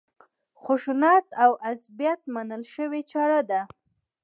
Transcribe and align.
خشونت 0.63 1.25
او 1.43 1.51
عصبیت 1.69 2.21
منل 2.33 2.63
شوې 2.73 3.01
چاره 3.11 3.39
ده. 3.49 3.61